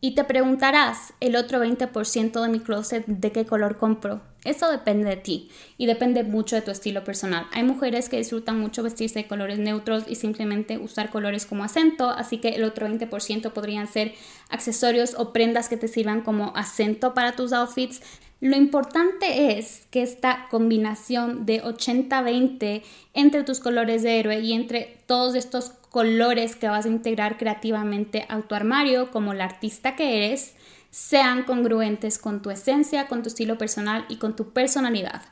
Y 0.07 0.13
te 0.13 0.23
preguntarás, 0.23 1.15
el 1.19 1.35
otro 1.35 1.59
20% 1.59 2.41
de 2.41 2.49
mi 2.49 2.61
closet, 2.61 3.05
¿de 3.07 3.33
qué 3.33 3.45
color 3.45 3.77
compro? 3.77 4.21
Eso 4.45 4.71
depende 4.71 5.09
de 5.09 5.17
ti 5.17 5.51
y 5.79 5.87
depende 5.87 6.23
mucho 6.23 6.55
de 6.55 6.63
tu 6.63 6.71
estilo 6.71 7.03
personal. 7.03 7.49
Hay 7.51 7.65
mujeres 7.65 8.09
que 8.09 8.19
disfrutan 8.19 8.61
mucho 8.61 8.85
vestirse 8.85 9.19
de 9.19 9.27
colores 9.27 9.59
neutros 9.59 10.05
y 10.07 10.15
simplemente 10.15 10.79
usar 10.79 11.11
colores 11.11 11.45
como 11.45 11.65
acento, 11.65 12.09
así 12.09 12.39
que 12.39 12.51
el 12.51 12.63
otro 12.63 12.87
20% 12.87 13.53
podrían 13.53 13.89
ser 13.89 14.15
accesorios 14.49 15.17
o 15.19 15.33
prendas 15.33 15.69
que 15.69 15.77
te 15.77 15.89
sirvan 15.89 16.21
como 16.21 16.53
acento 16.55 17.13
para 17.13 17.33
tus 17.33 17.53
outfits. 17.53 18.01
Lo 18.41 18.57
importante 18.57 19.59
es 19.59 19.89
que 19.91 20.03
esta 20.03 20.47
combinación 20.53 21.47
de 21.47 21.65
80-20 21.65 22.83
entre 23.13 23.43
tus 23.43 23.59
colores 23.59 24.05
de 24.05 24.21
héroe 24.21 24.39
y 24.39 24.53
entre 24.53 24.99
todos 25.07 25.35
estos 25.35 25.73
colores 25.97 26.57
que 26.57 26.69
vas 26.69 26.85
a 26.85 26.91
integrar 26.91 27.39
creativamente 27.39 28.27
a 28.29 28.43
tu 28.43 28.55
armario 28.55 29.11
como 29.11 29.33
la 29.33 29.47
artista 29.47 29.97
que 29.97 30.19
eres, 30.19 30.55
sean 30.91 31.45
congruentes 31.45 32.19
con 32.19 32.43
tu 32.43 32.51
esencia, 32.51 33.09
con 33.09 33.23
tu 33.23 33.29
estilo 33.29 33.57
personal 33.57 34.05
y 34.11 34.17
con 34.17 34.37
tu 34.37 34.53
personalidad. 34.53 35.23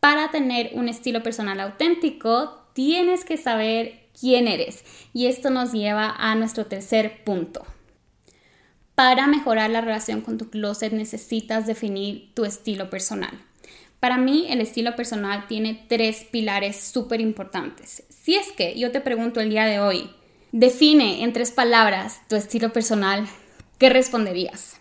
Para 0.00 0.30
tener 0.30 0.70
un 0.72 0.88
estilo 0.88 1.22
personal 1.22 1.60
auténtico, 1.60 2.62
tienes 2.72 3.26
que 3.26 3.36
saber 3.36 4.08
quién 4.18 4.48
eres. 4.48 4.84
Y 5.12 5.26
esto 5.26 5.50
nos 5.50 5.72
lleva 5.72 6.14
a 6.16 6.34
nuestro 6.34 6.64
tercer 6.64 7.22
punto. 7.22 7.66
Para 8.94 9.26
mejorar 9.26 9.68
la 9.68 9.82
relación 9.82 10.22
con 10.22 10.38
tu 10.38 10.48
closet 10.48 10.94
necesitas 10.94 11.66
definir 11.66 12.32
tu 12.32 12.46
estilo 12.46 12.88
personal. 12.88 13.38
Para 14.06 14.18
mí 14.18 14.46
el 14.50 14.60
estilo 14.60 14.94
personal 14.94 15.48
tiene 15.48 15.84
tres 15.88 16.22
pilares 16.30 16.80
súper 16.80 17.20
importantes. 17.20 18.04
Si 18.08 18.36
es 18.36 18.52
que 18.52 18.78
yo 18.78 18.92
te 18.92 19.00
pregunto 19.00 19.40
el 19.40 19.50
día 19.50 19.64
de 19.64 19.80
hoy, 19.80 20.08
define 20.52 21.24
en 21.24 21.32
tres 21.32 21.50
palabras 21.50 22.20
tu 22.28 22.36
estilo 22.36 22.72
personal, 22.72 23.26
¿qué 23.78 23.90
responderías? 23.90 24.76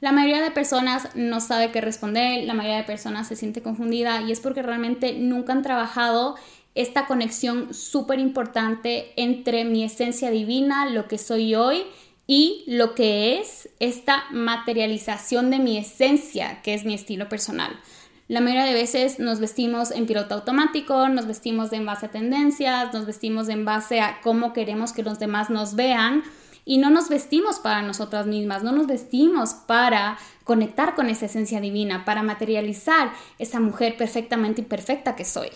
La 0.00 0.10
mayoría 0.10 0.42
de 0.42 0.50
personas 0.50 1.08
no 1.14 1.40
sabe 1.40 1.70
qué 1.70 1.82
responder, 1.82 2.42
la 2.46 2.54
mayoría 2.54 2.78
de 2.78 2.82
personas 2.82 3.28
se 3.28 3.36
siente 3.36 3.62
confundida 3.62 4.22
y 4.22 4.32
es 4.32 4.40
porque 4.40 4.60
realmente 4.60 5.12
nunca 5.12 5.52
han 5.52 5.62
trabajado 5.62 6.34
esta 6.74 7.06
conexión 7.06 7.72
súper 7.74 8.18
importante 8.18 9.12
entre 9.14 9.64
mi 9.64 9.84
esencia 9.84 10.32
divina, 10.32 10.86
lo 10.86 11.06
que 11.06 11.18
soy 11.18 11.54
hoy, 11.54 11.84
y 12.26 12.64
lo 12.66 12.96
que 12.96 13.38
es 13.38 13.68
esta 13.78 14.24
materialización 14.32 15.50
de 15.50 15.58
mi 15.60 15.76
esencia, 15.78 16.60
que 16.62 16.74
es 16.74 16.84
mi 16.84 16.94
estilo 16.94 17.28
personal. 17.28 17.78
La 18.26 18.40
mayoría 18.40 18.64
de 18.64 18.72
veces 18.72 19.18
nos 19.18 19.38
vestimos 19.38 19.90
en 19.90 20.06
piloto 20.06 20.34
automático, 20.34 21.08
nos 21.10 21.26
vestimos 21.26 21.74
en 21.74 21.84
base 21.84 22.06
a 22.06 22.10
tendencias, 22.10 22.90
nos 22.94 23.04
vestimos 23.04 23.50
en 23.50 23.66
base 23.66 24.00
a 24.00 24.20
cómo 24.22 24.54
queremos 24.54 24.94
que 24.94 25.02
los 25.02 25.18
demás 25.18 25.50
nos 25.50 25.74
vean 25.74 26.22
y 26.64 26.78
no 26.78 26.88
nos 26.88 27.10
vestimos 27.10 27.58
para 27.58 27.82
nosotras 27.82 28.26
mismas, 28.26 28.62
no 28.62 28.72
nos 28.72 28.86
vestimos 28.86 29.52
para 29.52 30.16
conectar 30.44 30.94
con 30.94 31.10
esa 31.10 31.26
esencia 31.26 31.60
divina, 31.60 32.06
para 32.06 32.22
materializar 32.22 33.12
esa 33.38 33.60
mujer 33.60 33.98
perfectamente 33.98 34.62
imperfecta 34.62 35.16
que 35.16 35.26
soy. 35.26 35.50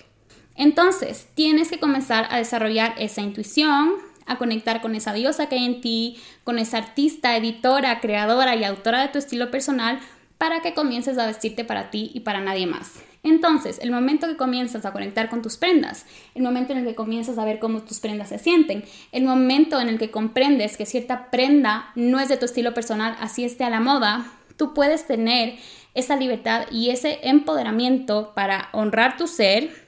Entonces, 0.55 1.29
tienes 1.35 1.71
que 1.71 1.81
comenzar 1.81 2.27
a 2.31 2.37
desarrollar 2.37 2.95
esa 2.99 3.23
intuición, 3.23 3.93
a 4.27 4.37
conectar 4.37 4.83
con 4.83 4.95
esa 4.95 5.15
diosa 5.15 5.49
que 5.49 5.55
hay 5.55 5.65
en 5.65 5.81
ti, 5.81 6.21
con 6.45 6.59
esa 6.59 6.77
artista, 6.77 7.35
editora, 7.35 8.01
creadora 8.01 8.57
y 8.57 8.65
autora 8.65 9.01
de 9.01 9.09
tu 9.09 9.19
estilo 9.19 9.51
personal, 9.51 10.01
para 10.39 10.61
que 10.61 10.73
comiences 10.73 11.19
a 11.19 11.27
vestirte 11.27 11.65
para 11.65 11.91
ti 11.91 12.11
y 12.15 12.21
para 12.21 12.41
nadie 12.41 12.67
más. 12.67 13.03
Entonces, 13.25 13.81
el 13.83 13.91
momento 13.91 14.29
que 14.29 14.37
comienzas 14.37 14.85
a 14.85 14.93
conectar 14.93 15.29
con 15.29 15.43
tus 15.43 15.57
prendas, 15.57 16.07
el 16.35 16.43
momento 16.43 16.73
en 16.73 16.79
el 16.79 16.85
que 16.87 16.95
comienzas 16.95 17.37
a 17.37 17.45
ver 17.45 17.59
cómo 17.59 17.83
tus 17.83 17.99
prendas 17.99 18.29
se 18.29 18.39
sienten, 18.39 18.85
el 19.11 19.25
momento 19.25 19.81
en 19.81 19.89
el 19.89 19.99
que 19.99 20.11
comprendes 20.11 20.77
que 20.77 20.87
cierta 20.87 21.31
prenda 21.31 21.91
no 21.97 22.21
es 22.21 22.29
de 22.29 22.37
tu 22.37 22.45
estilo 22.45 22.73
personal, 22.75 23.17
así 23.21 23.45
esté 23.45 23.65
a 23.65 23.71
la 23.71 23.81
moda, 23.81 24.31
tú 24.57 24.73
puedes 24.73 25.07
tener 25.07 25.57
esa 25.95 26.17
libertad 26.17 26.67
y 26.71 26.91
ese 26.91 27.19
empoderamiento 27.23 28.33
para 28.35 28.69
honrar 28.73 29.17
tu 29.17 29.27
ser 29.27 29.88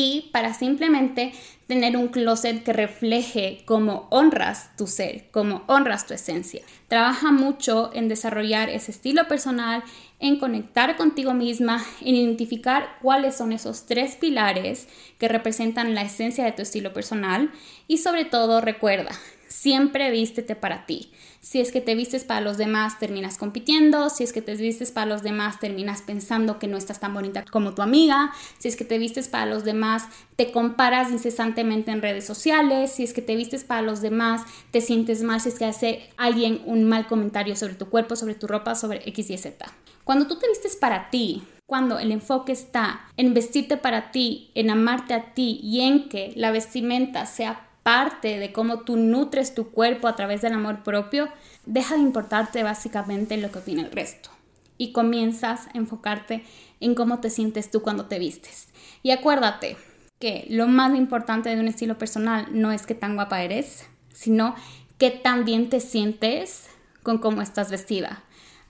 y 0.00 0.30
para 0.30 0.54
simplemente 0.54 1.32
tener 1.66 1.96
un 1.96 2.06
closet 2.06 2.62
que 2.62 2.72
refleje 2.72 3.62
cómo 3.64 4.06
honras 4.10 4.70
tu 4.76 4.86
ser, 4.86 5.24
cómo 5.32 5.64
honras 5.66 6.06
tu 6.06 6.14
esencia. 6.14 6.62
Trabaja 6.86 7.32
mucho 7.32 7.90
en 7.92 8.06
desarrollar 8.06 8.70
ese 8.70 8.92
estilo 8.92 9.26
personal, 9.26 9.82
en 10.20 10.38
conectar 10.38 10.96
contigo 10.96 11.34
misma, 11.34 11.84
en 12.00 12.14
identificar 12.14 12.98
cuáles 13.02 13.36
son 13.36 13.50
esos 13.50 13.86
tres 13.86 14.14
pilares 14.14 14.86
que 15.18 15.26
representan 15.26 15.96
la 15.96 16.02
esencia 16.02 16.44
de 16.44 16.52
tu 16.52 16.62
estilo 16.62 16.92
personal 16.92 17.50
y 17.88 17.98
sobre 17.98 18.24
todo 18.24 18.60
recuerda, 18.60 19.10
siempre 19.48 20.10
vístete 20.10 20.54
para 20.54 20.86
ti. 20.86 21.10
Si 21.40 21.60
es 21.60 21.72
que 21.72 21.80
te 21.80 21.94
vistes 21.94 22.24
para 22.24 22.40
los 22.40 22.58
demás, 22.58 22.98
terminas 22.98 23.38
compitiendo. 23.38 24.10
Si 24.10 24.24
es 24.24 24.32
que 24.32 24.42
te 24.42 24.54
vistes 24.54 24.92
para 24.92 25.06
los 25.06 25.22
demás, 25.22 25.60
terminas 25.60 26.02
pensando 26.02 26.58
que 26.58 26.66
no 26.66 26.76
estás 26.76 27.00
tan 27.00 27.14
bonita 27.14 27.44
como 27.50 27.74
tu 27.74 27.82
amiga. 27.82 28.32
Si 28.58 28.68
es 28.68 28.76
que 28.76 28.84
te 28.84 28.98
vistes 28.98 29.28
para 29.28 29.46
los 29.46 29.64
demás, 29.64 30.04
te 30.36 30.52
comparas 30.52 31.10
incesantemente 31.10 31.90
en 31.90 32.02
redes 32.02 32.26
sociales. 32.26 32.92
Si 32.92 33.04
es 33.04 33.12
que 33.12 33.22
te 33.22 33.36
vistes 33.36 33.64
para 33.64 33.82
los 33.82 34.00
demás, 34.00 34.42
te 34.70 34.80
sientes 34.80 35.22
mal 35.22 35.40
si 35.40 35.48
es 35.48 35.58
que 35.58 35.64
hace 35.64 36.10
alguien 36.16 36.62
un 36.66 36.84
mal 36.84 37.06
comentario 37.06 37.56
sobre 37.56 37.74
tu 37.74 37.88
cuerpo, 37.88 38.16
sobre 38.16 38.34
tu 38.34 38.46
ropa, 38.46 38.74
sobre 38.74 39.08
X 39.08 39.30
y 39.30 39.38
Z. 39.38 39.64
Cuando 40.04 40.26
tú 40.26 40.38
te 40.38 40.48
vistes 40.48 40.74
para 40.76 41.10
ti, 41.10 41.42
cuando 41.66 41.98
el 41.98 42.12
enfoque 42.12 42.52
está 42.52 43.08
en 43.18 43.34
vestirte 43.34 43.76
para 43.76 44.10
ti, 44.10 44.50
en 44.54 44.70
amarte 44.70 45.12
a 45.12 45.34
ti 45.34 45.60
y 45.62 45.82
en 45.82 46.08
que 46.08 46.32
la 46.34 46.50
vestimenta 46.50 47.26
sea 47.26 47.67
parte 47.88 48.38
de 48.38 48.52
cómo 48.52 48.80
tú 48.80 48.98
nutres 48.98 49.54
tu 49.54 49.70
cuerpo 49.70 50.08
a 50.08 50.14
través 50.14 50.42
del 50.42 50.52
amor 50.52 50.82
propio, 50.82 51.30
deja 51.64 51.94
de 51.94 52.02
importarte 52.02 52.62
básicamente 52.62 53.38
lo 53.38 53.50
que 53.50 53.60
opina 53.60 53.80
el 53.80 53.90
resto 53.90 54.28
y 54.76 54.92
comienzas 54.92 55.68
a 55.68 55.78
enfocarte 55.78 56.44
en 56.80 56.94
cómo 56.94 57.20
te 57.20 57.30
sientes 57.30 57.70
tú 57.70 57.80
cuando 57.80 58.04
te 58.04 58.18
vistes. 58.18 58.68
Y 59.02 59.10
acuérdate 59.10 59.78
que 60.18 60.44
lo 60.50 60.66
más 60.66 60.94
importante 60.94 61.48
de 61.48 61.58
un 61.58 61.66
estilo 61.66 61.96
personal 61.96 62.48
no 62.52 62.72
es 62.72 62.84
qué 62.84 62.94
tan 62.94 63.14
guapa 63.14 63.42
eres, 63.42 63.86
sino 64.12 64.54
qué 64.98 65.10
tan 65.10 65.46
bien 65.46 65.70
te 65.70 65.80
sientes 65.80 66.66
con 67.02 67.16
cómo 67.16 67.40
estás 67.40 67.70
vestida. 67.70 68.22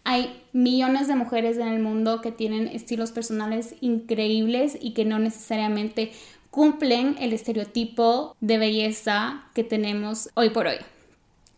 Hay 0.05 0.45
millones 0.53 1.09
de 1.09 1.17
mujeres 1.17 1.57
en 1.57 1.67
el 1.67 1.83
mundo 1.83 2.21
que 2.21 2.31
tienen 2.31 2.69
estilos 2.69 3.11
personales 3.11 3.75
increíbles 3.81 4.79
y 4.81 4.95
que 4.95 5.05
no 5.05 5.19
necesariamente 5.19 6.13
cumplen 6.51 7.17
el 7.19 7.33
estereotipo 7.33 8.37
de 8.41 8.59
belleza 8.59 9.45
que 9.55 9.65
tenemos 9.65 10.31
hoy 10.35 10.51
por 10.51 10.67
hoy. 10.67 10.79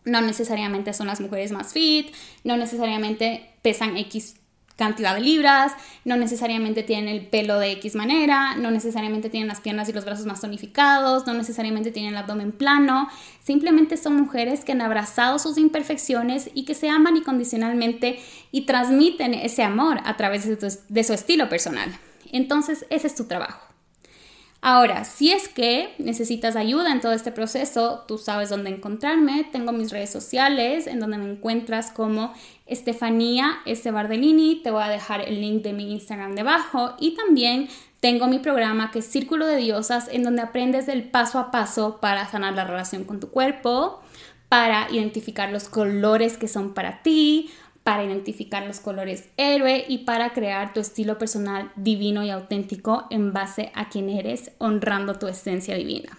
No 0.03 0.21
necesariamente 0.21 0.93
son 0.93 1.07
las 1.07 1.21
mujeres 1.21 1.51
más 1.51 1.73
fit, 1.73 2.13
no 2.43 2.57
necesariamente 2.57 3.53
pesan 3.61 3.97
X 3.97 4.35
cantidad 4.81 5.13
de 5.13 5.21
libras, 5.21 5.73
no 6.05 6.17
necesariamente 6.17 6.81
tienen 6.81 7.07
el 7.07 7.27
pelo 7.27 7.59
de 7.59 7.71
X 7.73 7.93
manera, 7.93 8.55
no 8.55 8.71
necesariamente 8.71 9.29
tienen 9.29 9.47
las 9.47 9.61
piernas 9.61 9.87
y 9.89 9.93
los 9.93 10.05
brazos 10.05 10.25
más 10.25 10.41
tonificados, 10.41 11.27
no 11.27 11.35
necesariamente 11.35 11.91
tienen 11.91 12.13
el 12.13 12.17
abdomen 12.17 12.51
plano, 12.51 13.07
simplemente 13.43 13.95
son 13.95 14.15
mujeres 14.15 14.65
que 14.65 14.71
han 14.71 14.81
abrazado 14.81 15.37
sus 15.37 15.59
imperfecciones 15.59 16.49
y 16.55 16.65
que 16.65 16.73
se 16.73 16.89
aman 16.89 17.17
incondicionalmente 17.17 18.19
y 18.51 18.61
transmiten 18.61 19.35
ese 19.35 19.61
amor 19.61 19.99
a 20.03 20.17
través 20.17 20.47
de, 20.47 21.03
su 21.03 21.13
estilo 21.13 21.47
personal. 21.47 21.95
Entonces, 22.31 22.87
ese 22.89 23.05
es 23.05 23.13
tu 23.13 23.25
trabajo. 23.25 23.70
Ahora, 24.63 25.05
si 25.05 25.31
es 25.31 25.49
que 25.49 25.95
necesitas 25.97 26.55
ayuda 26.55 26.91
en 26.91 27.01
todo 27.01 27.13
este 27.13 27.31
proceso, 27.31 28.05
tú 28.07 28.19
sabes 28.19 28.49
dónde 28.49 28.69
encontrarme. 28.69 29.43
Tengo 29.51 29.71
mis 29.71 29.91
redes 29.91 30.11
sociales 30.11 30.85
en 30.85 30.99
donde 30.99 31.17
me 31.17 31.31
encuentras 31.31 31.89
como 31.89 32.31
Estefanía 32.67 33.57
S. 33.65 33.89
Bardellini. 33.89 34.61
Te 34.61 34.69
voy 34.69 34.83
a 34.83 34.89
dejar 34.89 35.21
el 35.21 35.41
link 35.41 35.63
de 35.63 35.73
mi 35.73 35.91
Instagram 35.91 36.35
debajo 36.35 36.93
y 36.99 37.15
también 37.15 37.69
tengo 38.01 38.27
mi 38.27 38.37
programa 38.37 38.91
que 38.91 38.99
es 38.99 39.05
Círculo 39.05 39.47
de 39.47 39.57
Diosas 39.57 40.07
en 40.11 40.21
donde 40.21 40.43
aprendes 40.43 40.87
el 40.87 41.09
paso 41.09 41.39
a 41.39 41.49
paso 41.49 41.97
para 41.99 42.27
sanar 42.27 42.53
la 42.53 42.65
relación 42.65 43.03
con 43.03 43.19
tu 43.19 43.31
cuerpo, 43.31 43.99
para 44.47 44.91
identificar 44.91 45.51
los 45.51 45.69
colores 45.69 46.37
que 46.37 46.47
son 46.47 46.75
para 46.75 47.01
ti, 47.01 47.49
para 47.83 48.03
identificar 48.03 48.65
los 48.65 48.79
colores 48.79 49.29
héroe 49.37 49.85
y 49.87 49.99
para 49.99 50.33
crear 50.33 50.73
tu 50.73 50.79
estilo 50.79 51.17
personal 51.17 51.71
divino 51.75 52.23
y 52.23 52.29
auténtico 52.29 53.07
en 53.09 53.33
base 53.33 53.71
a 53.73 53.89
quién 53.89 54.09
eres, 54.09 54.51
honrando 54.59 55.15
tu 55.15 55.27
esencia 55.27 55.75
divina. 55.75 56.17